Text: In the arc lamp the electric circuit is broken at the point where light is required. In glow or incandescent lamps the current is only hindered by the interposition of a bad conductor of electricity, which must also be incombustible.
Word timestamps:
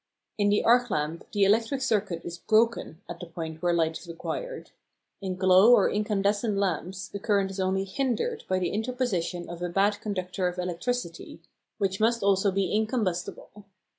In 0.39 0.49
the 0.49 0.63
arc 0.63 0.89
lamp 0.89 1.29
the 1.31 1.43
electric 1.43 1.79
circuit 1.79 2.21
is 2.25 2.39
broken 2.39 2.99
at 3.07 3.19
the 3.19 3.27
point 3.27 3.61
where 3.61 3.71
light 3.71 3.99
is 3.99 4.07
required. 4.07 4.71
In 5.21 5.35
glow 5.35 5.71
or 5.75 5.91
incandescent 5.91 6.57
lamps 6.57 7.07
the 7.07 7.19
current 7.19 7.51
is 7.51 7.59
only 7.59 7.83
hindered 7.83 8.43
by 8.49 8.57
the 8.57 8.71
interposition 8.71 9.47
of 9.47 9.61
a 9.61 9.69
bad 9.69 10.01
conductor 10.01 10.47
of 10.47 10.57
electricity, 10.57 11.43
which 11.77 11.99
must 11.99 12.23
also 12.23 12.49
be 12.49 12.73
incombustible. 12.73 13.65